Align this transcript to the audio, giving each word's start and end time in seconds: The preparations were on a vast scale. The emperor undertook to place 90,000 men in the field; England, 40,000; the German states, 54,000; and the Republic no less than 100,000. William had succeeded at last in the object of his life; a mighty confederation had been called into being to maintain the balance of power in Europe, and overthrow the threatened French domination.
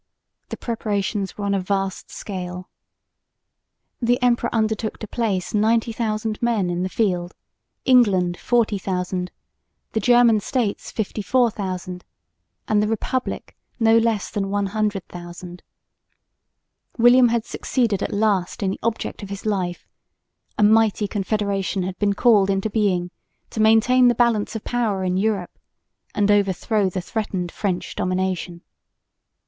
The 0.49 0.57
preparations 0.57 1.37
were 1.37 1.45
on 1.45 1.53
a 1.53 1.59
vast 1.59 2.09
scale. 2.09 2.71
The 4.01 4.19
emperor 4.19 4.49
undertook 4.51 4.97
to 4.97 5.07
place 5.07 5.53
90,000 5.53 6.41
men 6.41 6.71
in 6.71 6.81
the 6.81 6.89
field; 6.89 7.35
England, 7.85 8.35
40,000; 8.35 9.29
the 9.91 9.99
German 9.99 10.39
states, 10.39 10.89
54,000; 10.89 12.03
and 12.67 12.81
the 12.81 12.87
Republic 12.87 13.55
no 13.79 13.95
less 13.95 14.31
than 14.31 14.49
100,000. 14.49 15.61
William 16.97 17.27
had 17.27 17.45
succeeded 17.45 18.01
at 18.01 18.11
last 18.11 18.63
in 18.63 18.71
the 18.71 18.79
object 18.81 19.21
of 19.21 19.29
his 19.29 19.45
life; 19.45 19.87
a 20.57 20.63
mighty 20.63 21.07
confederation 21.07 21.83
had 21.83 21.99
been 21.99 22.13
called 22.15 22.49
into 22.49 22.71
being 22.71 23.11
to 23.51 23.59
maintain 23.61 24.07
the 24.07 24.15
balance 24.15 24.55
of 24.55 24.63
power 24.63 25.03
in 25.03 25.15
Europe, 25.15 25.59
and 26.15 26.31
overthrow 26.31 26.89
the 26.89 27.01
threatened 27.01 27.51
French 27.51 27.95
domination. 27.95 28.63